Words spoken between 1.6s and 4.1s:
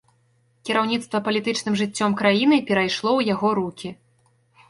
жыццём краіны перайшло ў яго рукі.